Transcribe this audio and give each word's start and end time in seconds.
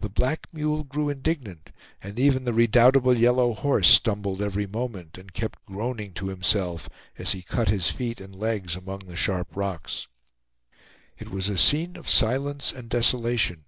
The 0.00 0.08
black 0.08 0.46
mule 0.54 0.84
grew 0.84 1.10
indignant, 1.10 1.68
and 2.02 2.18
even 2.18 2.44
the 2.46 2.54
redoubtable 2.54 3.14
yellow 3.14 3.52
horse 3.52 3.90
stumbled 3.90 4.40
every 4.40 4.66
moment, 4.66 5.18
and 5.18 5.34
kept 5.34 5.66
groaning 5.66 6.14
to 6.14 6.28
himself 6.28 6.88
as 7.18 7.32
he 7.32 7.42
cut 7.42 7.68
his 7.68 7.90
feet 7.90 8.22
and 8.22 8.34
legs 8.34 8.74
among 8.74 9.00
the 9.00 9.16
sharp 9.16 9.54
rocks. 9.54 10.08
It 11.18 11.28
was 11.30 11.50
a 11.50 11.58
scene 11.58 11.98
of 11.98 12.08
silence 12.08 12.72
and 12.72 12.88
desolation. 12.88 13.66